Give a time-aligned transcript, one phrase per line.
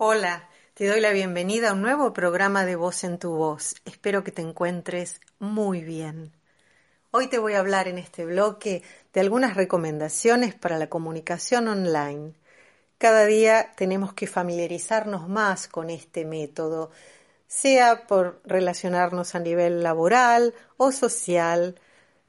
[0.00, 3.74] Hola, te doy la bienvenida a un nuevo programa de Voz en tu Voz.
[3.84, 6.30] Espero que te encuentres muy bien.
[7.10, 12.34] Hoy te voy a hablar en este bloque de algunas recomendaciones para la comunicación online.
[12.96, 16.92] Cada día tenemos que familiarizarnos más con este método,
[17.48, 21.74] sea por relacionarnos a nivel laboral o social.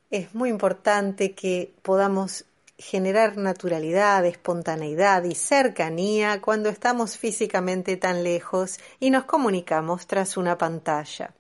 [0.10, 2.46] Es muy importante que podamos
[2.80, 10.58] generar naturalidad, espontaneidad y cercanía cuando estamos físicamente tan lejos y nos comunicamos tras una
[10.58, 11.34] pantalla.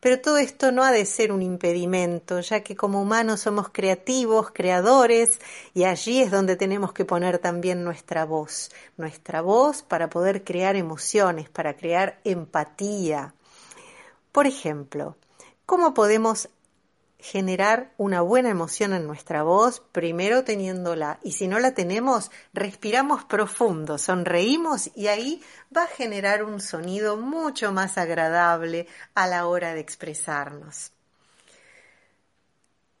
[0.00, 4.50] Pero todo esto no ha de ser un impedimento, ya que como humanos somos creativos,
[4.52, 5.40] creadores,
[5.74, 10.76] y allí es donde tenemos que poner también nuestra voz, nuestra voz para poder crear
[10.76, 13.34] emociones, para crear empatía.
[14.30, 15.16] Por ejemplo,
[15.66, 16.48] ¿cómo podemos
[17.18, 23.24] generar una buena emoción en nuestra voz, primero teniéndola, y si no la tenemos, respiramos
[23.24, 25.42] profundo, sonreímos y ahí
[25.76, 30.92] va a generar un sonido mucho más agradable a la hora de expresarnos.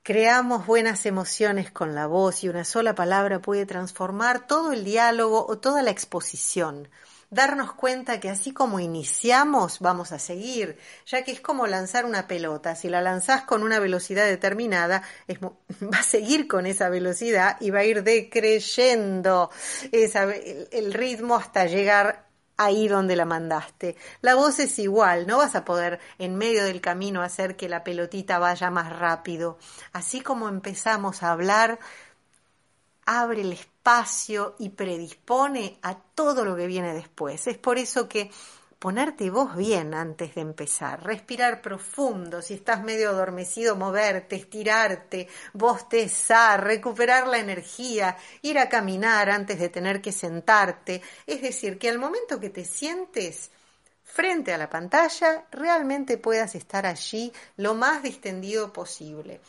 [0.02, 5.46] Creamos buenas emociones con la voz y una sola palabra puede transformar todo el diálogo
[5.46, 6.88] o toda la exposición
[7.30, 12.26] darnos cuenta que así como iniciamos, vamos a seguir, ya que es como lanzar una
[12.26, 12.74] pelota.
[12.74, 15.02] Si la lanzás con una velocidad determinada,
[15.82, 19.50] va a seguir con esa velocidad y va a ir decreyendo
[19.92, 23.96] el ritmo hasta llegar ahí donde la mandaste.
[24.20, 27.84] La voz es igual, no vas a poder en medio del camino hacer que la
[27.84, 29.58] pelotita vaya más rápido.
[29.92, 31.78] Así como empezamos a hablar,
[33.06, 33.77] abre el espacio
[34.58, 37.46] y predispone a todo lo que viene después.
[37.46, 38.30] Es por eso que
[38.78, 46.62] ponerte vos bien antes de empezar, respirar profundo, si estás medio adormecido, moverte, estirarte, bostezar,
[46.64, 51.00] recuperar la energía, ir a caminar antes de tener que sentarte.
[51.26, 53.50] Es decir, que al momento que te sientes
[54.04, 59.40] frente a la pantalla, realmente puedas estar allí lo más distendido posible.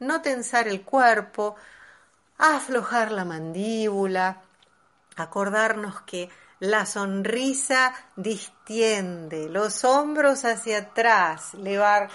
[0.00, 1.54] No tensar el cuerpo,
[2.38, 4.42] aflojar la mandíbula,
[5.16, 12.10] acordarnos que la sonrisa distiende, los hombros hacia atrás, elevar,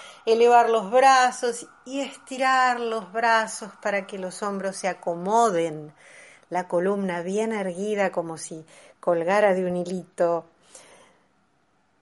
[0.68, 5.94] los brazos y estirar los brazos para que los hombros se acomoden,
[6.50, 8.66] la columna bien erguida como si
[9.00, 10.46] colgara de un hilito.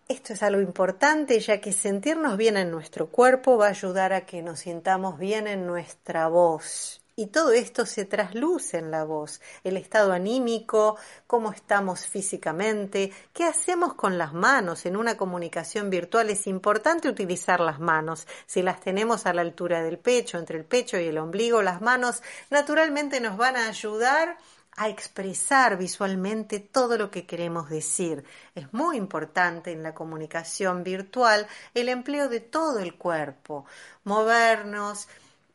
[0.08, 4.26] Esto es algo importante ya que sentirnos bien en nuestro cuerpo va a ayudar a
[4.26, 7.01] que nos sintamos bien en nuestra voz.
[7.14, 10.96] Y todo esto se trasluce en la voz, el estado anímico,
[11.26, 14.86] cómo estamos físicamente, qué hacemos con las manos.
[14.86, 18.26] En una comunicación virtual es importante utilizar las manos.
[18.46, 21.82] Si las tenemos a la altura del pecho, entre el pecho y el ombligo, las
[21.82, 24.38] manos naturalmente nos van a ayudar
[24.76, 28.24] a expresar visualmente todo lo que queremos decir.
[28.54, 33.66] Es muy importante en la comunicación virtual el empleo de todo el cuerpo,
[34.04, 35.08] movernos,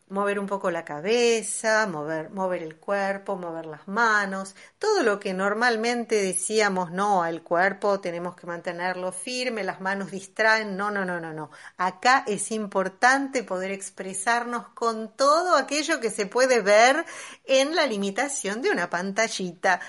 [0.09, 5.33] mover un poco la cabeza, mover, mover el cuerpo, mover las manos, todo lo que
[5.33, 11.19] normalmente decíamos no al cuerpo, tenemos que mantenerlo firme, las manos distraen, no, no, no,
[11.19, 11.51] no, no.
[11.77, 17.05] Acá es importante poder expresarnos con todo aquello que se puede ver
[17.45, 19.81] en la limitación de una pantallita.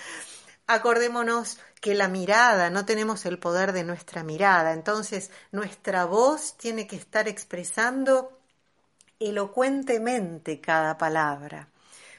[0.66, 6.88] Acordémonos que la mirada, no tenemos el poder de nuestra mirada, entonces nuestra voz tiene
[6.88, 8.37] que estar expresando
[9.20, 11.68] elocuentemente cada palabra.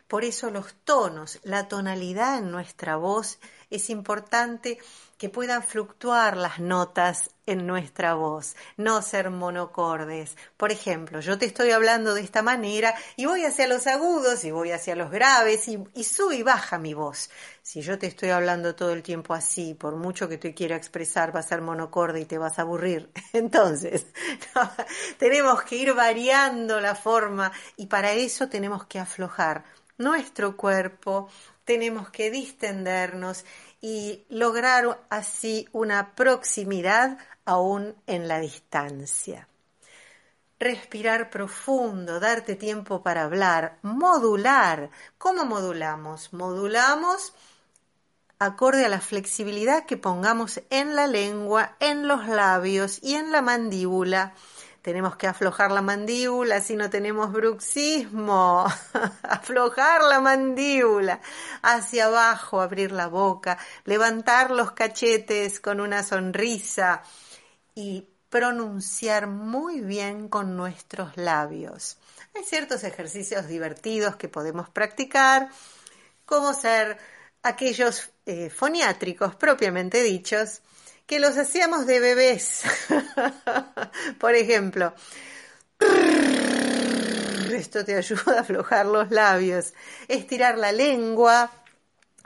[0.08, 4.80] Por eso los tonos, la tonalidad en nuestra voz es importante
[5.18, 10.38] que puedan fluctuar las notas en nuestra voz, no ser monocordes.
[10.56, 14.52] Por ejemplo, yo te estoy hablando de esta manera y voy hacia los agudos y
[14.52, 17.30] voy hacia los graves y, y sube y baja mi voz.
[17.62, 21.36] Si yo te estoy hablando todo el tiempo así, por mucho que te quiera expresar,
[21.36, 23.10] va a ser monocorde y te vas a aburrir.
[23.34, 24.06] Entonces,
[25.18, 29.66] tenemos que ir variando la forma y para eso tenemos que aflojar
[30.00, 31.30] nuestro cuerpo,
[31.70, 33.46] tenemos que distendernos
[33.80, 39.48] y lograr así una proximidad aún en la distancia.
[40.58, 44.90] Respirar profundo, darte tiempo para hablar, modular.
[45.20, 46.34] ¿Cómo modulamos?
[46.34, 47.34] Modulamos
[48.40, 53.44] acorde a la flexibilidad que pongamos en la lengua, en los labios y en la
[53.44, 54.34] mandíbula
[54.90, 58.66] tenemos que aflojar la mandíbula si no tenemos bruxismo.
[59.22, 61.22] aflojar la mandíbula.
[61.62, 67.04] Hacia abajo, abrir la boca, levantar los cachetes con una sonrisa
[67.76, 72.00] y pronunciar muy bien con nuestros labios.
[72.34, 75.50] Hay ciertos ejercicios divertidos que podemos practicar,
[76.26, 76.98] como ser
[77.44, 80.62] aquellos eh, foniátricos propiamente dichos,
[81.10, 82.62] que los hacíamos de bebés.
[84.20, 84.94] Por ejemplo,
[87.52, 89.74] esto te ayuda a aflojar los labios,
[90.08, 91.52] estirar la lengua,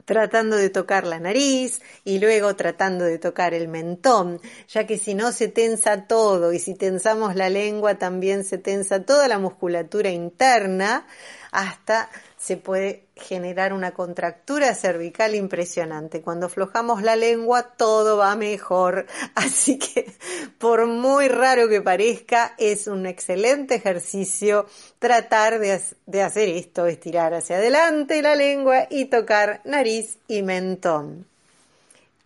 [0.03, 5.13] tratando de tocar la nariz y luego tratando de tocar el mentón, ya que si
[5.13, 6.51] no se tensa todo.
[6.51, 11.07] Y si tensamos la lengua también se tensa toda la musculatura interna.
[11.53, 16.21] Hasta se puede generar una contractura cervical impresionante.
[16.21, 19.05] Cuando aflojamos la lengua todo va mejor.
[19.35, 20.11] Así que
[20.57, 24.65] por muy raro que parezca, es un excelente ejercicio
[24.99, 31.27] tratar de, de hacer esto, estirar hacia adelante la lengua y tocar nariz y mentón.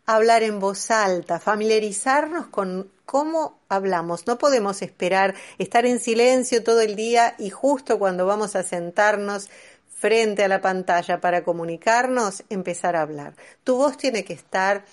[0.05, 4.27] Hablar en voz alta, familiarizarnos con cómo hablamos.
[4.27, 9.49] No podemos esperar estar en silencio todo el día y justo cuando vamos a sentarnos
[9.99, 13.33] frente a la pantalla para comunicarnos, empezar a hablar.
[13.63, 14.85] Tu voz tiene que estar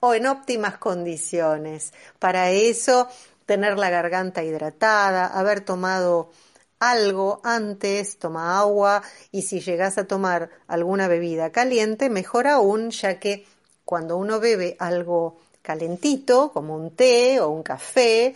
[0.00, 1.92] o en óptimas condiciones.
[2.18, 3.08] Para eso,
[3.46, 6.30] tener la garganta hidratada, haber tomado
[6.80, 13.18] algo antes, toma agua y si llegas a tomar alguna bebida caliente, mejor aún, ya
[13.18, 13.46] que
[13.84, 18.34] cuando uno bebe algo calentito, como un té o un café,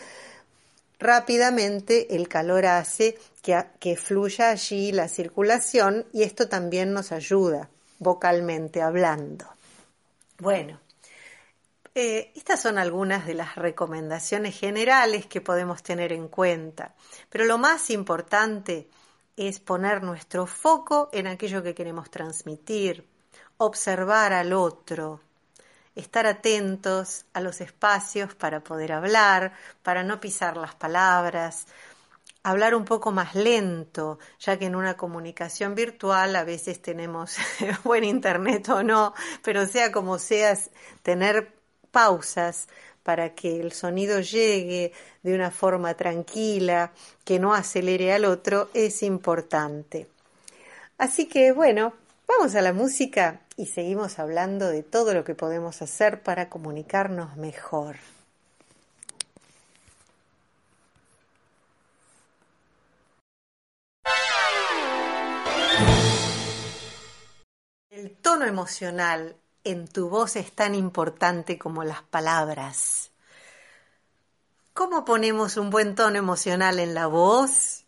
[1.02, 7.68] rápidamente el calor hace que, fluya allí la circulación y esto también nos ayuda
[7.98, 9.46] vocalmente hablando.
[10.38, 10.80] Bueno,
[11.94, 16.94] eh, estas son algunas de las recomendaciones generales que podemos tener en cuenta,
[17.28, 18.88] pero lo más importante
[19.36, 23.06] es poner nuestro foco en aquello que queremos transmitir,
[23.58, 25.20] observar al otro,
[25.94, 29.52] estar atentos a los espacios para poder hablar,
[29.82, 31.66] para no pisar las palabras,
[32.42, 37.36] hablar un poco más lento, ya que en una comunicación virtual a veces tenemos
[37.84, 40.58] buen internet o no, pero sea como sea,
[41.02, 41.52] tener
[41.90, 42.68] pausas
[43.02, 44.92] para que el sonido llegue
[45.22, 46.92] de una forma tranquila,
[47.24, 50.08] que no acelere al otro, es importante.
[50.98, 51.92] Así que bueno,
[52.26, 57.36] vamos a la música y seguimos hablando de todo lo que podemos hacer para comunicarnos
[57.36, 57.96] mejor.
[67.90, 73.10] El tono emocional en tu voz es tan importante como las palabras.
[74.72, 77.81] ¿Cómo ponemos un buen tono emocional en la voz?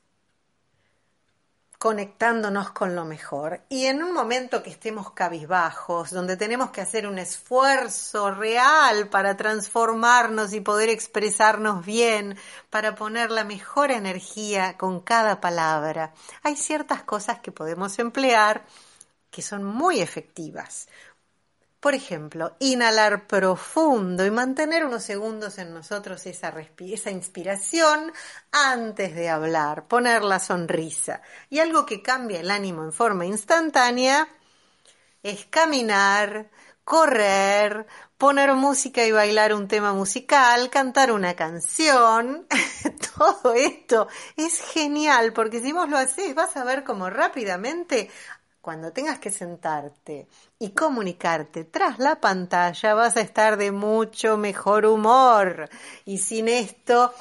[1.84, 3.60] Conectándonos con lo mejor.
[3.68, 9.36] Y en un momento que estemos cabizbajos, donde tenemos que hacer un esfuerzo real para
[9.36, 12.38] transformarnos y poder expresarnos bien,
[12.70, 18.64] para poner la mejor energía con cada palabra, hay ciertas cosas que podemos emplear
[19.30, 20.88] que son muy efectivas.
[21.84, 26.50] Por ejemplo, inhalar profundo y mantener unos segundos en nosotros esa,
[27.10, 28.10] inspiración
[28.52, 31.20] antes de hablar, poner la sonrisa.
[31.50, 34.26] Y algo que cambia el ánimo en forma instantánea
[35.22, 36.48] es caminar,
[36.84, 37.86] correr,
[38.16, 42.46] poner música y bailar un tema musical, cantar una canción.
[43.18, 44.08] Todo esto
[44.38, 48.08] es genial porque si vos lo haces vas a ver cómo rápidamente
[48.64, 50.26] cuando tengas que sentarte
[50.64, 55.68] y comunicarte tras la pantalla, vas a estar de mucho mejor humor.
[56.06, 57.12] Y sin esto,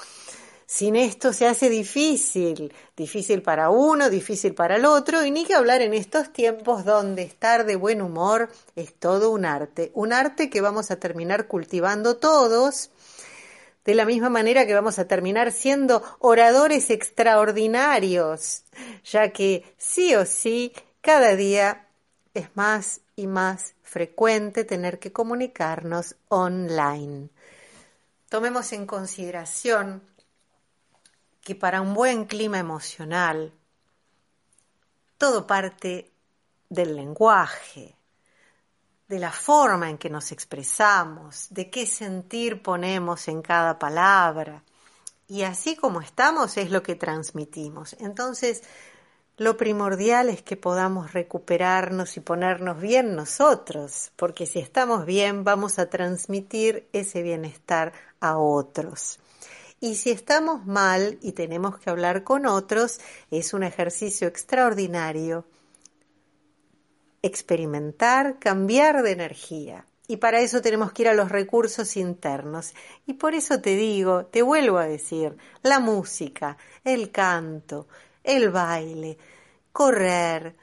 [0.65, 5.55] sin esto se hace difícil, difícil para uno, difícil para el otro, y ni que
[5.55, 10.49] hablar en estos tiempos donde estar de buen humor es todo un arte, un arte
[10.49, 12.91] que vamos a terminar cultivando todos,
[13.83, 18.63] de la misma manera que vamos a terminar siendo oradores extraordinarios,
[19.03, 21.82] ya que sí o sí cada día
[22.33, 27.29] es más y más frecuente tener que comunicarnos online.
[28.29, 30.01] Tomemos en consideración
[31.41, 33.53] que para un buen clima emocional,
[35.17, 36.11] todo parte
[36.69, 37.95] del lenguaje,
[39.07, 44.63] de la forma en que nos expresamos, de qué sentir ponemos en cada palabra.
[45.27, 47.93] Y así como estamos es lo que transmitimos.
[47.99, 48.63] Entonces,
[49.37, 55.79] lo primordial es que podamos recuperarnos y ponernos bien nosotros, porque si estamos bien vamos
[55.79, 59.19] a transmitir ese bienestar a otros.
[59.79, 62.99] Y si estamos mal y tenemos que hablar con otros,
[63.31, 65.45] es un ejercicio extraordinario
[67.23, 69.87] experimentar, cambiar de energía.
[70.07, 72.73] Y para eso tenemos que ir a los recursos internos.
[73.07, 77.87] Y por eso te digo, te vuelvo a decir, la música, el canto,
[78.23, 79.17] el baile,
[79.71, 80.55] correr,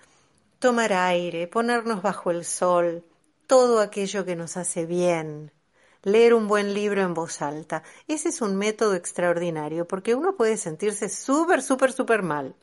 [0.58, 3.04] tomar aire, ponernos bajo el sol,
[3.46, 5.52] todo aquello que nos hace bien,
[6.02, 7.82] leer un buen libro en voz alta.
[8.08, 12.54] Ese es un método extraordinario porque uno puede sentirse súper, súper, súper mal.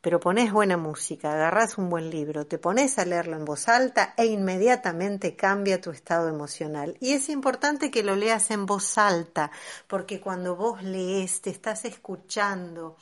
[0.00, 4.12] Pero pones buena música, agarras un buen libro, te pones a leerlo en voz alta
[4.18, 6.96] e inmediatamente cambia tu estado emocional.
[7.00, 9.50] Y es importante que lo leas en voz alta,
[9.86, 12.98] porque cuando vos lees te estás escuchando,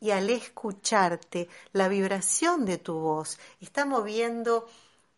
[0.00, 4.66] y al escucharte, la vibración de tu voz está moviendo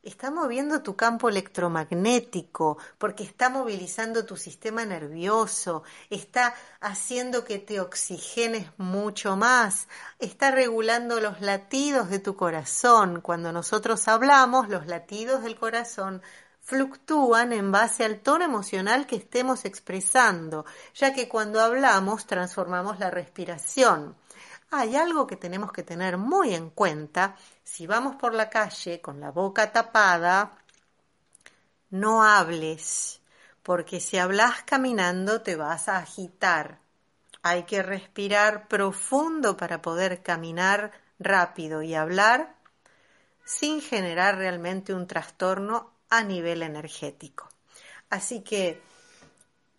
[0.02, 7.80] está moviendo tu campo electromagnético, porque está movilizando tu sistema nervioso, está haciendo que te
[7.80, 9.86] oxigenes mucho más,
[10.18, 13.20] está regulando los latidos de tu corazón.
[13.20, 16.20] Cuando nosotros hablamos, los latidos del corazón
[16.60, 23.10] fluctúan en base al tono emocional que estemos expresando, ya que cuando hablamos transformamos la
[23.10, 24.16] respiración
[24.72, 27.36] hay algo que tenemos que tener muy en cuenta.
[27.62, 30.52] Si vamos por la calle con la boca tapada,
[31.90, 33.20] no hables,
[33.62, 36.78] porque si hablas caminando te vas a agitar.
[37.42, 42.56] Hay que respirar profundo para poder caminar rápido y hablar
[43.44, 47.48] sin generar realmente un trastorno a nivel energético.
[48.08, 48.80] Así que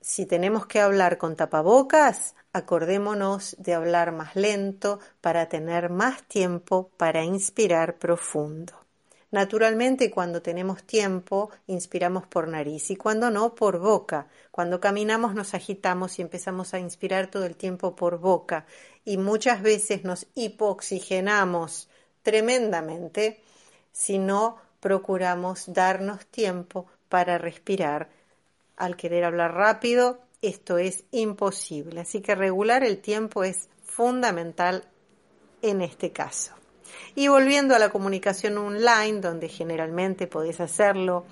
[0.03, 6.89] si tenemos que hablar con tapabocas, acordémonos de hablar más lento para tener más tiempo
[6.98, 8.74] para inspirar profundo.
[9.31, 14.27] Naturalmente, cuando tenemos tiempo, inspiramos por nariz y cuando no, por boca.
[14.51, 18.65] Cuando caminamos nos agitamos y empezamos a inspirar todo el tiempo por boca
[19.05, 21.88] y muchas veces nos hipoxigenamos
[22.24, 23.41] tremendamente
[23.93, 28.10] si no procuramos darnos tiempo para respirar.
[28.77, 32.01] Al querer hablar rápido, esto es imposible.
[32.01, 34.86] Así que regular el tiempo es fundamental
[35.62, 36.53] en este caso.
[37.15, 41.25] Y volviendo a la comunicación online, donde generalmente podés hacerlo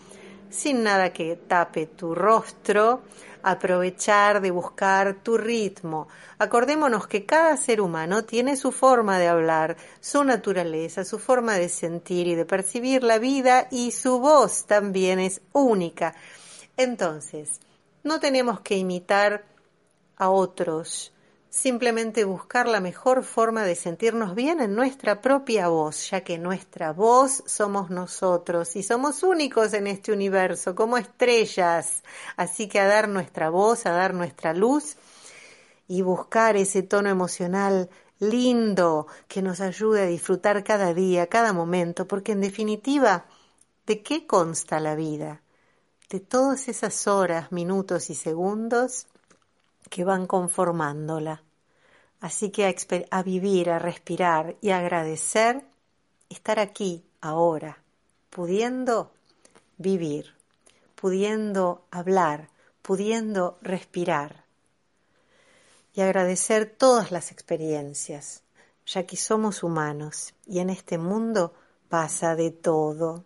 [0.50, 3.01] sin nada que tape tu rostro,
[3.43, 6.07] aprovechar de buscar tu ritmo.
[6.38, 11.69] Acordémonos que cada ser humano tiene su forma de hablar, su naturaleza, su forma de
[11.69, 16.13] sentir y de percibir la vida y su voz también es única.
[16.81, 17.59] Entonces,
[18.03, 19.45] no tenemos que imitar
[20.17, 21.13] a otros,
[21.47, 26.91] simplemente buscar la mejor forma de sentirnos bien en nuestra propia voz, ya que nuestra
[26.91, 32.01] voz somos nosotros y somos únicos en este universo, como estrellas.
[32.35, 34.95] Así que a dar nuestra voz, a dar nuestra luz
[35.88, 42.07] y buscar ese tono emocional lindo que nos ayude a disfrutar cada día, cada momento,
[42.07, 43.25] porque en definitiva,
[43.85, 45.43] ¿de qué consta la vida?
[46.11, 49.07] De todas esas horas, minutos y segundos
[49.89, 51.41] que van conformándola.
[52.19, 52.75] Así que a,
[53.17, 55.63] a, vivir, a respirar y agradecer
[56.29, 57.81] estar aquí, ahora,
[58.29, 59.13] pudiendo
[59.77, 60.35] vivir,
[60.95, 62.49] pudiendo hablar,
[62.81, 64.43] pudiendo respirar.
[65.93, 68.43] Y agradecer todas las experiencias,
[68.85, 71.53] ya que somos humanos y en este mundo
[71.87, 73.23] pasa de todo.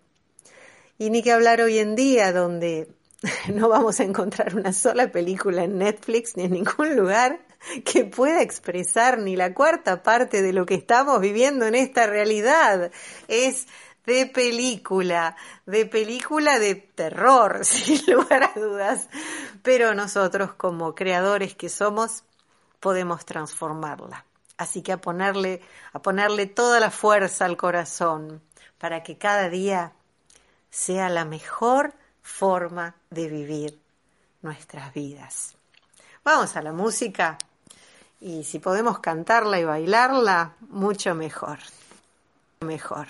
[0.98, 2.88] Y ni que hablar hoy en día, donde
[3.54, 7.40] no vamos a encontrar una sola película en Netflix ni en ningún lugar
[7.84, 12.92] que pueda expresar ni la cuarta parte de lo que estamos viviendo en esta realidad.
[13.28, 13.68] Es
[14.06, 15.36] de película,
[15.66, 19.10] de película de terror, sin lugar a dudas.
[19.64, 22.24] Pero nosotros como creadores que somos,
[22.80, 24.26] podemos transformarla.
[24.58, 25.62] Así que a ponerle,
[25.92, 28.42] a ponerle toda la fuerza al corazón
[28.78, 29.95] para que cada día
[30.76, 33.80] sea la mejor forma de vivir
[34.42, 35.56] nuestras vidas.
[36.22, 37.38] Vamos a la música
[38.20, 41.60] y si podemos cantarla y bailarla, mucho mejor.
[42.60, 43.08] Mejor.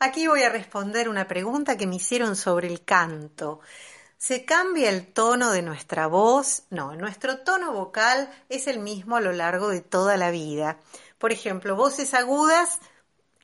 [0.00, 3.60] Aquí voy a responder una pregunta que me hicieron sobre el canto.
[4.18, 6.64] ¿Se cambia el tono de nuestra voz?
[6.70, 10.80] No, nuestro tono vocal es el mismo a lo largo de toda la vida.
[11.18, 12.80] Por ejemplo, voces agudas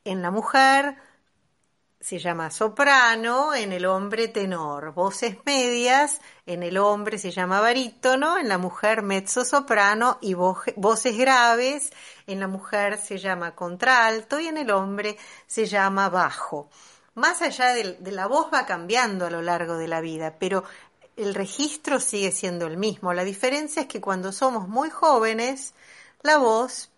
[0.05, 0.97] en la mujer
[2.03, 4.93] se llama soprano, en el hombre tenor.
[4.93, 11.17] Voces medias, en el hombre se llama barítono, en la mujer mezzo soprano y voces
[11.17, 11.93] graves,
[12.27, 15.17] en la mujer se llama contralto y en el hombre
[15.47, 16.69] se llama bajo.
[17.15, 20.65] Más allá de, la voz va cambiando a lo largo de la vida, pero
[21.17, 23.13] el registro sigue siendo el mismo.
[23.13, 25.75] La diferencia es que cuando somos muy jóvenes,
[26.23, 26.92] la voz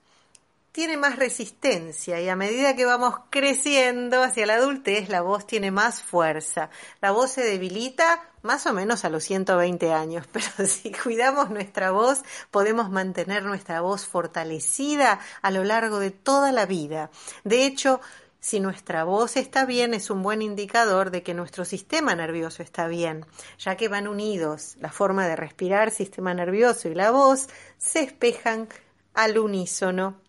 [0.74, 5.70] tiene más resistencia y a medida que vamos creciendo hacia la adultez, la voz tiene
[5.70, 6.68] más fuerza.
[7.00, 11.92] La voz se debilita más o menos a los 120 años, pero si cuidamos nuestra
[11.92, 17.10] voz, podemos mantener nuestra voz fortalecida a lo largo de toda la vida.
[17.44, 18.00] De hecho,
[18.40, 22.88] Si nuestra voz está bien, es un buen indicador de que nuestro sistema nervioso está
[22.88, 23.24] bien,
[23.58, 24.76] ya que van unidos.
[24.80, 28.68] La forma de respirar, sistema nervioso y la voz se espejan
[29.14, 30.23] al unísono.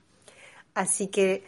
[0.76, 1.44] Así que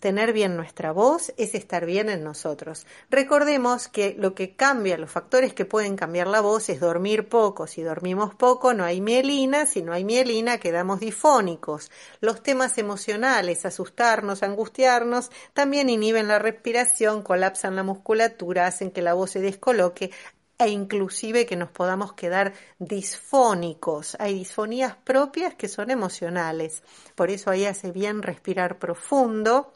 [0.00, 2.86] Tener bien nuestra voz es estar bien en nosotros.
[3.10, 7.66] Recordemos que lo que cambia, los factores que pueden cambiar la voz es dormir poco.
[7.66, 11.90] Si dormimos poco no hay mielina, si no hay mielina quedamos difónicos.
[12.22, 19.12] Los temas emocionales, asustarnos, angustiarnos, también inhiben la respiración, colapsan la musculatura, hacen que la
[19.12, 20.12] voz se descoloque
[20.60, 24.16] e inclusive que nos podamos quedar disfónicos.
[24.20, 26.84] Hay disfonías propias que son emocionales.
[27.16, 29.72] Por eso ahí hace bien respirar profundo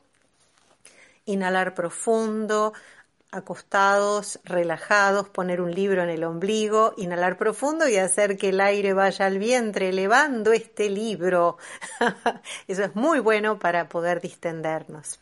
[1.26, 2.72] inhalar profundo,
[3.30, 8.92] acostados, relajados, poner un libro en el ombligo, inhalar profundo y hacer que el aire
[8.92, 11.58] vaya al vientre, elevando este libro.
[12.68, 15.18] Eso es muy bueno para poder distendernos.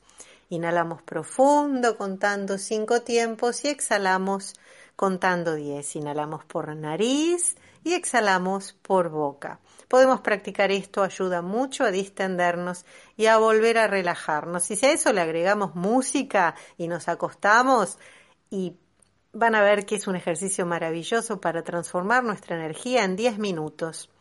[0.50, 4.54] Inhalamos profundo contando cinco tiempos y exhalamos
[4.96, 5.96] contando diez.
[5.96, 9.60] Inhalamos por nariz y exhalamos por boca.
[9.88, 12.84] Podemos practicar esto, ayuda mucho a distendernos
[13.16, 14.70] y a volver a relajarnos.
[14.70, 17.98] Y si a eso le agregamos música y nos acostamos
[18.50, 18.76] y
[19.32, 24.11] van a ver que es un ejercicio maravilloso para transformar nuestra energía en 10 minutos.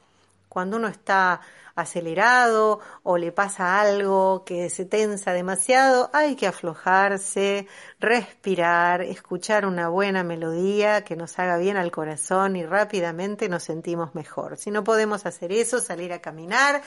[0.52, 1.40] Cuando uno está
[1.76, 7.70] acelerado o le pasa algo que se tensa demasiado, hay que aflojarse,
[8.02, 14.14] respirar, escuchar una buena melodía que nos haga bien al corazón y rápidamente nos sentimos
[14.14, 14.58] mejor.
[14.58, 16.82] Si no podemos hacer eso, salir a caminar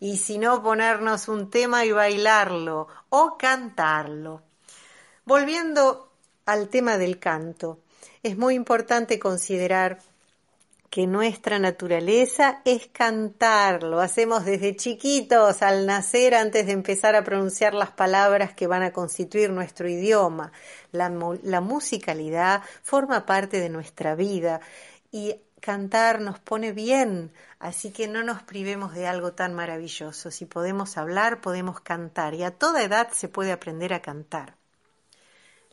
[0.00, 4.42] y si no ponernos un tema y bailarlo o cantarlo.
[5.24, 6.10] Volviendo
[6.44, 7.78] al tema del canto,
[8.24, 10.00] es muy importante considerar
[10.96, 17.22] que nuestra naturaleza es cantar, lo hacemos desde chiquitos, al nacer, antes de empezar a
[17.22, 20.52] pronunciar las palabras que van a constituir nuestro idioma.
[20.92, 21.10] La,
[21.42, 24.62] la musicalidad forma parte de nuestra vida
[25.12, 30.30] y cantar nos pone bien, así que no nos privemos de algo tan maravilloso.
[30.30, 34.56] Si podemos hablar, podemos cantar y a toda edad se puede aprender a cantar.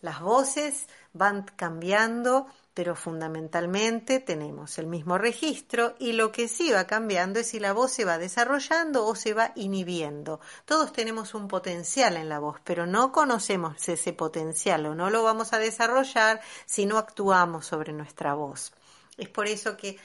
[0.01, 6.85] Las voces van cambiando pero fundamentalmente tenemos el mismo registro y lo que sí va
[6.85, 10.39] cambiando es si la voz se va desarrollando o se va inhibiendo.
[10.65, 15.23] Todos tenemos un potencial en la voz, pero no conocemos ese potencial o no lo
[15.23, 18.73] vamos a desarrollar si no actuamos sobre nuestra voz.
[19.17, 19.97] Es por eso que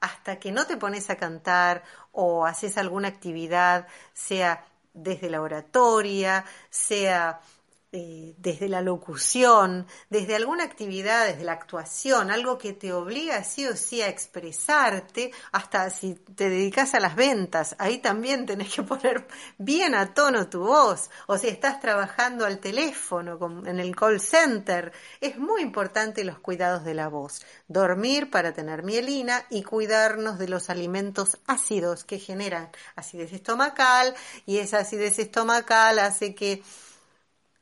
[0.00, 6.44] hasta que no te pones a cantar o haces alguna actividad, sea desde la oratoria,
[6.70, 7.40] sea
[7.98, 13.66] eh, desde la locución, desde alguna actividad, desde la actuación, algo que te obliga sí
[13.66, 18.82] o sí a expresarte, hasta si te dedicas a las ventas, ahí también tenés que
[18.82, 24.20] poner bien a tono tu voz, o si estás trabajando al teléfono, en el call
[24.20, 30.38] center, es muy importante los cuidados de la voz, dormir para tener mielina y cuidarnos
[30.38, 36.62] de los alimentos ácidos que generan acidez estomacal y esa acidez estomacal hace que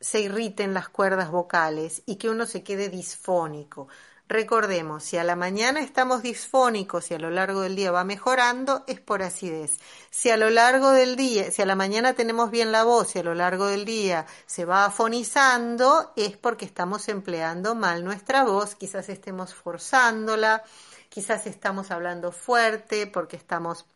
[0.04, 3.88] se irriten las cuerdas vocales y que uno se quede disfónico.
[4.28, 8.84] Recordemos, si a la mañana estamos disfónicos y a lo largo del día va mejorando,
[8.86, 9.78] es por acidez.
[10.10, 13.20] Si a lo largo del día, si a la mañana tenemos bien la voz y
[13.20, 18.74] a lo largo del día se va afonizando, es porque estamos empleando mal nuestra voz,
[18.74, 20.64] quizás estemos forzándola,
[21.08, 23.86] quizás estamos hablando fuerte porque estamos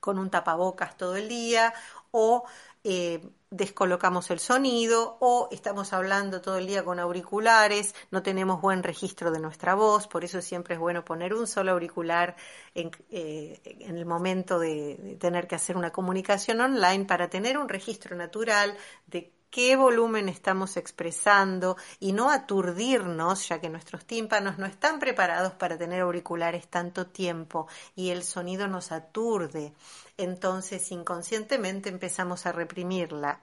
[0.00, 1.74] con un tapabocas todo el día
[2.12, 2.44] o
[2.84, 8.82] eh, descolocamos el sonido o estamos hablando todo el día con auriculares, no tenemos buen
[8.82, 12.36] registro de nuestra voz, por eso siempre es bueno poner un solo auricular
[12.74, 18.16] en, eh, el momento de, tener que hacer una comunicación online para tener un registro
[18.16, 24.98] natural de qué volumen estamos expresando y no aturdirnos, ya que nuestros tímpanos no están
[24.98, 29.72] preparados para tener auriculares tanto tiempo y el sonido nos aturde
[30.18, 33.40] entonces inconscientemente empezamos a reprimir la,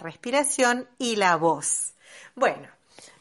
[0.00, 1.94] respiración y la voz.
[2.34, 2.68] Bueno,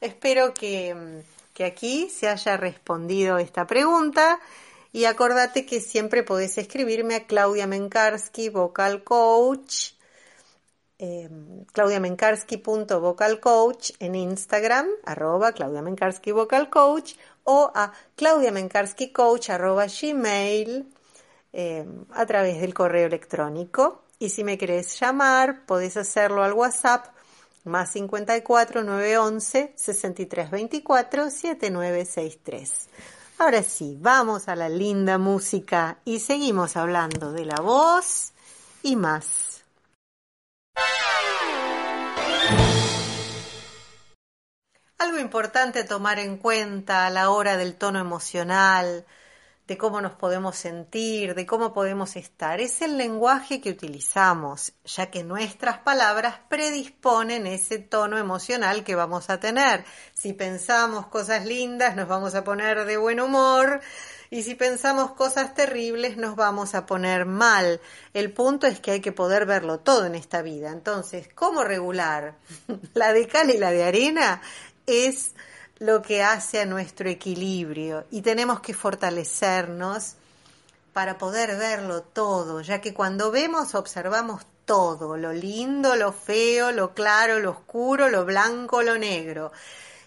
[0.02, 1.24] espero que,
[1.54, 4.40] que aquí se haya respondido esta pregunta.
[4.92, 9.92] Y acordate que siempre podés escribirme a Claudia Menkarsky, vocal coach,
[11.00, 11.30] eh,
[11.74, 20.86] claudiamenkarsky.vocalcoach en Instagram, arroba Claudia Menkarsky vocal coach, o a claudiamenkarskycoach arroba gmail
[21.60, 24.04] Em, a través del correo electrónico.
[24.20, 27.08] Y si me querés llamar, podés hacerlo al WhatsApp
[27.64, 32.90] más 54 911 63 24 7963.
[33.40, 38.34] Ahora sí, vamos a la linda música y seguimos hablando de la voz
[38.84, 39.47] y más.
[45.00, 49.06] Algo importante tomar en cuenta a la hora del tono emocional,
[49.68, 55.12] de cómo nos podemos sentir, de cómo podemos estar, es el lenguaje que utilizamos, ya
[55.12, 59.86] que nuestras palabras predisponen ese tono emocional que vamos a tener.
[60.16, 63.82] Si pensamos cosas lindas, nos vamos a poner de buen humor,
[64.30, 67.80] y si pensamos cosas terribles nos vamos a poner mal.
[68.14, 70.72] El punto es que hay que poder verlo todo en esta vida.
[70.72, 72.36] Entonces, ¿cómo regular?
[72.94, 74.42] la de cal y la de arena
[74.88, 75.34] es
[75.80, 80.16] lo que hace a nuestro equilibrio y tenemos que fortalecernos
[80.94, 86.96] para poder verlo todo, ya que cuando vemos observamos todo, lo lindo, lo feo, lo
[86.96, 89.52] claro, lo oscuro, lo blanco, lo negro.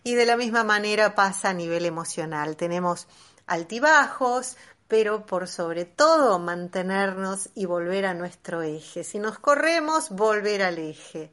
[0.03, 2.57] Y de la misma manera pasa a nivel emocional.
[2.57, 3.07] Tenemos
[3.47, 4.57] altibajos,
[4.89, 9.05] pero por sobre todo mantenernos y volver a nuestro eje.
[9.05, 11.31] Si nos corremos, volver al eje.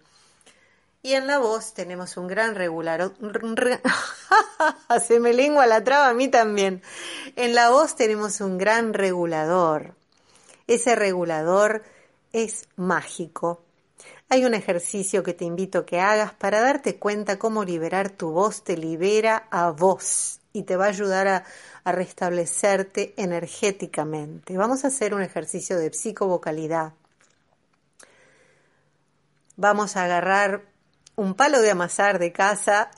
[1.08, 3.14] Y en la voz tenemos un gran regulador.
[5.08, 6.82] Se me lengua la traba a mí también.
[7.38, 9.96] En la voz tenemos un gran regulador.
[10.68, 11.84] Ese regulador
[12.34, 13.64] es mágico.
[14.28, 18.32] Hay un ejercicio que te invito a que hagas para darte cuenta cómo liberar tu
[18.32, 21.46] voz te libera a vos y te va a ayudar a,
[21.86, 24.58] a restablecerte energéticamente.
[24.58, 26.92] Vamos a hacer un ejercicio de psicovocalidad.
[29.56, 30.76] Vamos a agarrar
[31.18, 32.90] un palo de amasar de casa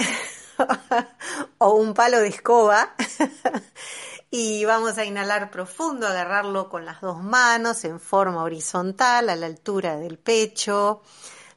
[1.58, 2.94] o un palo de escoba
[4.30, 9.48] y vamos a inhalar profundo, agarrarlo con las dos manos en forma horizontal a la
[9.48, 11.02] altura del pecho.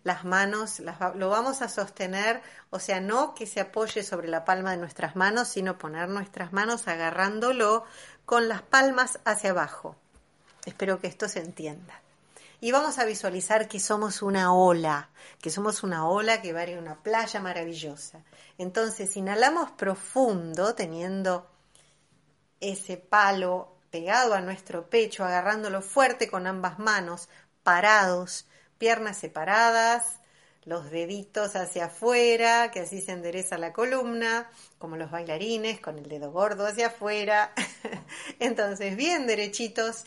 [0.04, 0.80] Las manos
[1.14, 2.42] lo vamos a sostener
[2.74, 6.54] o sea, no que se apoye sobre la palma de nuestras manos, sino poner nuestras
[6.54, 7.84] manos agarrándolo
[8.24, 9.94] con las palmas hacia abajo.
[10.64, 12.00] Espero que esto se entienda.
[12.62, 16.68] Y vamos a visualizar que somos una ola, que somos una ola que va a
[16.68, 18.22] ir a una playa maravillosa.
[18.56, 21.50] Entonces, inhalamos profundo, teniendo
[22.60, 27.28] ese palo pegado a nuestro pecho, agarrándolo fuerte con ambas manos,
[27.64, 28.46] parados,
[28.78, 30.20] piernas separadas,
[30.64, 34.48] los deditos hacia afuera, que así se endereza la columna,
[34.78, 37.52] como los bailarines, con el dedo gordo hacia afuera.
[38.38, 40.04] Entonces, bien derechitos.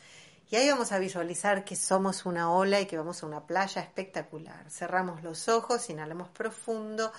[0.49, 3.81] Y ahí vamos a visualizar que somos una ola y que vamos a una playa
[3.81, 4.69] espectacular.
[4.69, 7.11] Cerramos los ojos, inhalamos profundo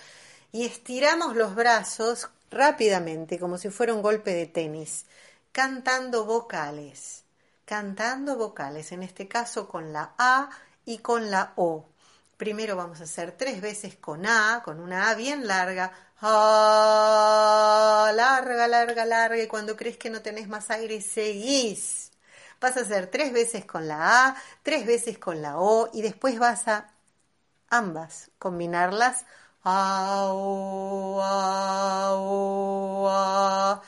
[0.53, 5.07] y estiramos los brazos rápidamente, como si fuera un golpe de tenis,
[5.53, 7.25] cantando vocales.
[7.65, 10.51] Cantando vocales, en este caso con la A
[10.85, 11.85] y con la O.
[12.37, 15.93] Primero vamos a hacer tres veces con A, con una A bien larga.
[16.21, 19.43] A, larga, larga, larga.
[19.43, 22.13] Y cuando crees que no tenés más aire, seguís.
[22.61, 26.39] Vas a hacer tres veces con la A, tres veces con la O y después
[26.39, 26.91] vas a
[27.71, 29.27] ambas, combinarlas.
[29.65, 33.83] A, o, a, o, a.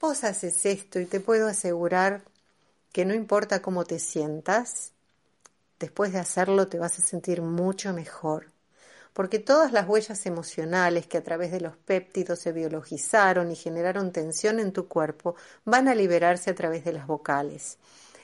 [0.00, 2.22] Vos haces esto y te puedo asegurar
[2.92, 4.92] que no importa cómo te sientas,
[5.80, 8.48] después de hacerlo te vas a sentir mucho mejor,
[9.12, 14.12] porque todas las huellas emocionales que a través de los péptidos se biologizaron y generaron
[14.12, 17.78] tensión en tu cuerpo van a liberarse a través de las vocales.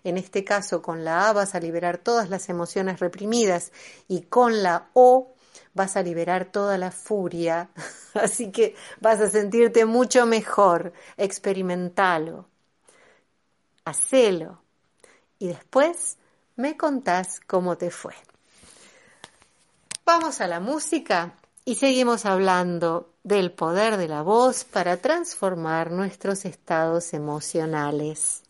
[0.04, 3.72] En este caso, con la A vas a liberar todas las emociones reprimidas
[4.06, 5.34] y con la O
[5.74, 7.70] vas a liberar toda la furia.
[8.14, 10.92] Así que vas a sentirte mucho mejor.
[11.16, 12.48] Experimentalo.
[13.84, 14.62] Hacelo.
[15.38, 16.18] Y después
[16.56, 18.14] me contás cómo te fue.
[20.06, 26.44] Vamos a la música y seguimos hablando del poder de la voz para transformar nuestros
[26.44, 28.44] estados emocionales.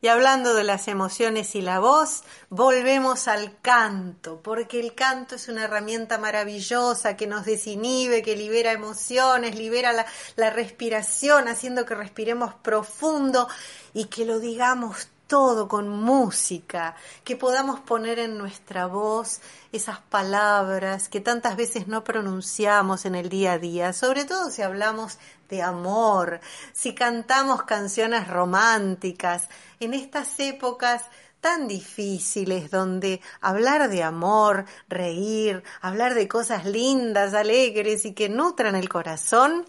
[0.00, 5.48] Y hablando de las emociones y la voz, volvemos al canto, porque el canto es
[5.48, 11.94] una herramienta maravillosa que nos desinhibe, que libera emociones, libera la, la respiración, haciendo que
[11.94, 13.46] respiremos profundo
[13.92, 19.40] y que lo digamos todo con música, que podamos poner en nuestra voz
[19.72, 24.62] esas palabras que tantas veces no pronunciamos en el día a día, sobre todo si
[24.62, 26.40] hablamos de amor,
[26.72, 29.48] si cantamos canciones románticas,
[29.80, 31.04] en estas épocas
[31.40, 38.74] tan difíciles donde hablar de amor, reír, hablar de cosas lindas, alegres y que nutran
[38.74, 39.64] el corazón,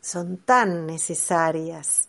[0.00, 2.08] son tan necesarias.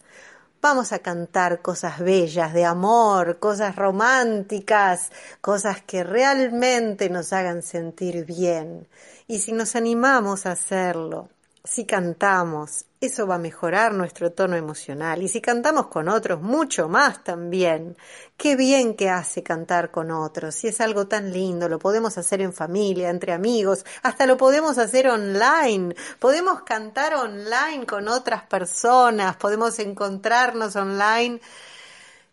[0.59, 8.25] Vamos a cantar cosas bellas de amor, cosas románticas, cosas que realmente nos hagan sentir
[8.25, 8.87] bien.
[9.27, 11.29] Y si nos animamos a hacerlo,
[11.63, 15.21] si cantamos, eso va a mejorar nuestro tono emocional.
[15.21, 17.95] Y si cantamos con otros, mucho más también.
[18.37, 20.55] Qué bien que hace cantar con otros.
[20.55, 24.77] Si es algo tan lindo, lo podemos hacer en familia, entre amigos, hasta lo podemos
[24.77, 25.95] hacer online.
[26.19, 31.39] Podemos cantar online con otras personas, podemos encontrarnos online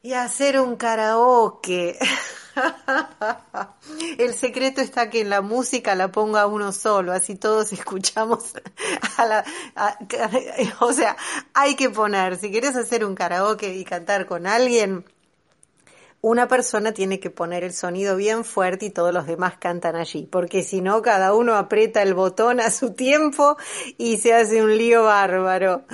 [0.04, 1.98] y hacer un karaoke.
[4.18, 8.52] El secreto está que en la música la ponga uno solo, así todos escuchamos
[9.16, 9.44] a la,
[10.80, 11.16] o sea,
[11.54, 15.06] hay que poner, si quieres hacer un karaoke y cantar con alguien,
[16.20, 20.28] una persona tiene que poner el sonido bien fuerte y todos los demás cantan allí,
[20.30, 23.56] porque si no, cada uno aprieta el botón a su tiempo
[23.96, 25.84] y se hace un lío bárbaro.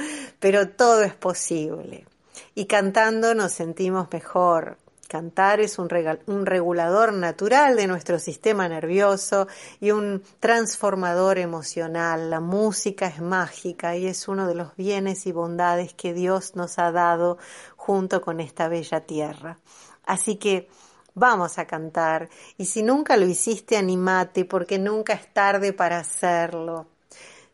[0.40, 2.09] Pero todo es posible.
[2.54, 4.76] Y cantando nos sentimos mejor,
[5.10, 9.48] Cantar es un, regulador natural de nuestro sistema nervioso
[9.80, 12.30] y un transformador emocional.
[12.30, 16.78] La música es mágica y es uno de los bienes y bondades que Dios nos
[16.78, 17.38] ha dado
[17.74, 19.58] junto con esta bella tierra.
[20.04, 20.68] Así que
[21.14, 26.86] vamos a cantar y si nunca lo hiciste, animate porque nunca es tarde para hacerlo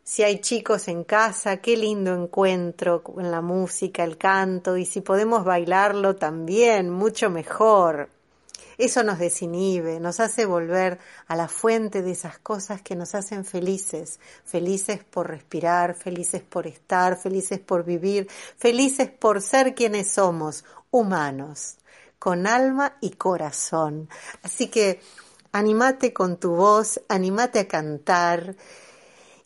[0.07, 5.01] si hay chicos en casa, qué lindo encuentro con la música, el canto, y si
[5.01, 8.07] podemos bailarlo también, mucho mejor.
[8.77, 13.43] Eso nos desinhibe, nos hace volver a la fuente de esas cosas que nos hacen
[13.43, 20.63] felices, felices por respirar, felices por estar, felices por vivir, felices por ser quienes somos,
[20.89, 21.79] humanos,
[22.17, 24.07] con alma y corazón.
[24.41, 25.01] Así que
[25.51, 28.55] animate con tu voz, animate a cantar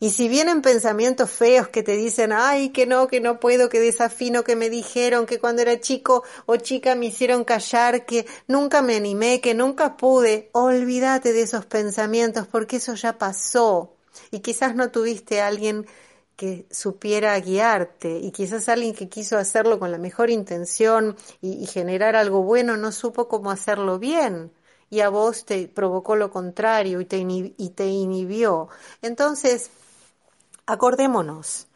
[0.02, 3.80] y si vienen pensamientos feos que te dicen, ay, que no, que no puedo, que
[3.80, 8.82] desafino, que me dijeron, que cuando era chico o chica me hicieron callar, que nunca
[8.82, 13.94] me animé, que nunca pude, olvídate de esos pensamientos porque eso ya pasó.
[14.32, 15.86] Y quizás no tuviste alguien
[16.36, 22.16] que supiera guiarte y quizás alguien que quiso hacerlo con la mejor intención y, generar
[22.16, 24.52] algo bueno no supo cómo hacerlo bien
[24.90, 28.68] y a vos te provocó lo contrario y te, y te inhibió.
[29.04, 29.70] Entonces,
[30.72, 31.68] Acordémonos,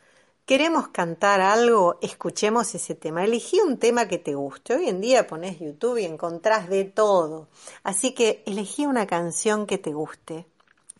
[0.45, 3.25] queremos cantar algo, escuchemos ese tema.
[3.25, 4.73] Elegí un tema que te guste.
[4.73, 7.49] Hoy en día pones YouTube y encontrás de todo.
[7.84, 10.45] Así que elegí una canción que te guste.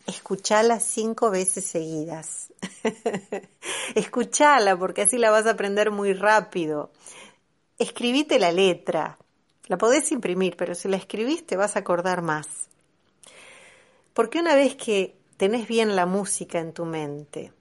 [0.08, 2.52] Escuchala cinco veces seguidas.
[3.96, 6.92] Escuchala porque así la vas a aprender muy rápido.
[7.80, 9.18] Escribite la letra.
[9.68, 12.68] La podés imprimir, pero si la escribiste vas a acordar más.
[14.14, 17.54] Porque una vez que tenés bien la música en tu mente,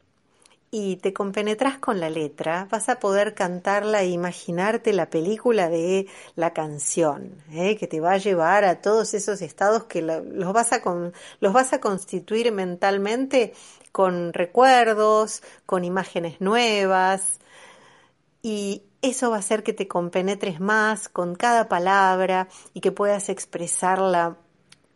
[0.76, 6.08] y te compenetras con la letra, vas a poder cantarla e imaginarte la película de
[6.34, 7.76] la canción, ¿eh?
[7.76, 10.82] que te va a llevar a todos esos estados que los, vas a
[11.38, 13.54] los vas a constituir mentalmente
[13.92, 17.38] con recuerdos, con imágenes nuevas,
[18.42, 23.28] y eso va a hacer que te compenetres más con cada palabra y que puedas
[23.28, 24.38] expresarla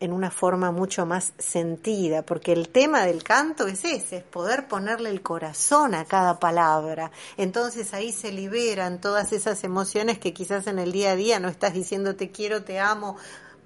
[0.01, 4.69] en una forma mucho más sentida, porque el tema del canto es ese, es poder
[4.69, 7.11] ponerle el corazón a cada palabra.
[7.37, 11.49] Entonces ahí se liberan todas esas emociones que quizás en el día a día no
[11.49, 13.17] estás diciendo te quiero, te amo,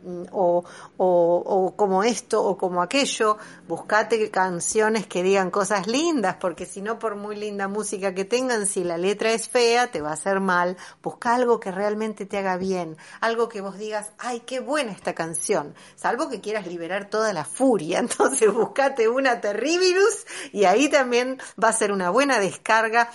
[0.04, 0.64] Mm, o,
[0.96, 3.38] o, como esto o como aquello,
[3.68, 8.66] buscate canciones que digan cosas lindas, porque si no, por muy linda música que tengan,
[8.66, 10.76] si la letra es fea, te va a hacer mal.
[11.02, 15.14] Busca algo que realmente te haga bien, algo que vos digas, ay, qué buena esta
[15.14, 21.38] canción, salvo que quieras liberar toda la furia, entonces buscate una Terribilus y ahí también
[21.62, 23.10] va a ser una buena descarga,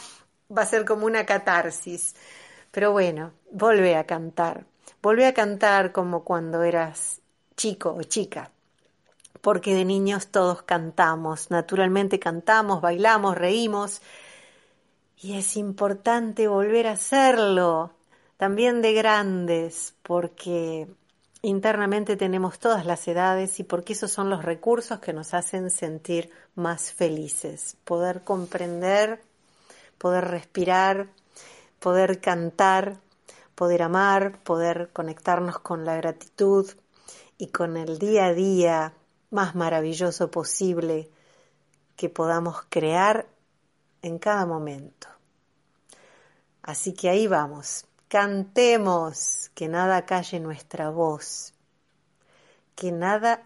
[0.55, 2.15] va a ser como una catarsis.
[2.71, 4.65] Pero bueno, vuelve a cantar.
[5.01, 7.21] Volví a cantar como cuando eras
[7.55, 8.51] chico o chica,
[9.41, 14.01] porque de niños todos cantamos, naturalmente cantamos, bailamos, reímos,
[15.19, 17.91] y es importante volver a hacerlo,
[18.37, 20.87] también de grandes, porque
[21.41, 26.31] internamente tenemos todas las edades y porque esos son los recursos que nos hacen sentir
[26.55, 29.21] más felices, poder comprender,
[29.97, 31.07] poder respirar,
[31.79, 32.97] poder cantar
[33.57, 36.69] poder amar, poder conectarnos con la gratitud
[37.39, 38.93] y con el día a día
[39.31, 41.09] más maravilloso posible
[41.95, 43.27] que podamos crear
[44.03, 45.07] en cada momento.
[46.61, 51.55] Así que ahí vamos, cantemos, que nada calle nuestra voz,
[52.75, 53.41] que nada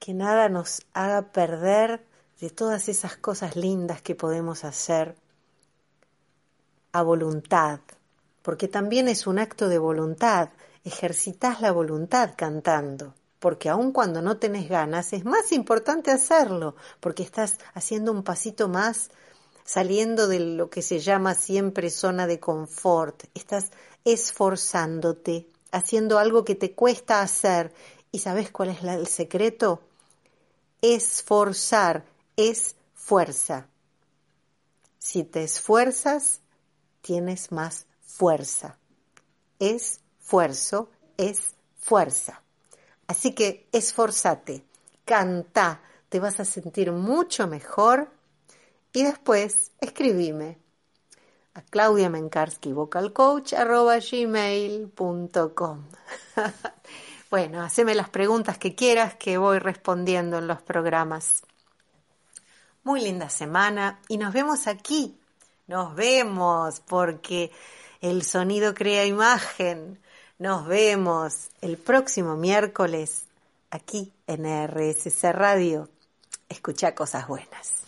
[0.00, 2.04] que nada nos haga perder
[2.40, 5.14] de todas esas cosas lindas que podemos hacer
[6.90, 7.78] a voluntad
[8.48, 10.48] porque también es un acto de voluntad,
[10.82, 17.22] ejercitas la voluntad cantando, porque aun cuando no tenés ganas, es más importante hacerlo, porque
[17.22, 19.10] estás haciendo un pasito más
[19.66, 23.70] saliendo de lo que se llama siempre zona de confort, estás
[24.06, 27.70] esforzándote, haciendo algo que te cuesta hacer.
[28.12, 29.82] ¿Y sabes cuál es el secreto?
[30.80, 32.06] Esforzar
[32.38, 33.66] es fuerza.
[34.98, 36.40] Si te esfuerzas,
[37.02, 37.84] tienes más
[38.18, 38.76] fuerza.
[39.60, 42.42] Esfuerzo es fuerza.
[43.06, 44.64] Así que esforzate,
[45.04, 48.10] canta, te vas a sentir mucho mejor
[48.92, 50.58] y después escribime
[51.54, 52.72] a Claudia Menkarsky,
[54.10, 54.88] gmail.com.
[57.30, 61.44] bueno, haceme las preguntas que quieras que voy respondiendo en los programas.
[62.82, 65.16] Muy linda semana y nos vemos aquí.
[65.68, 67.52] Nos vemos porque
[68.00, 69.98] el sonido crea imagen.
[70.38, 73.24] Nos vemos el próximo miércoles
[73.70, 75.88] aquí en RSC Radio.
[76.48, 77.87] Escucha cosas buenas.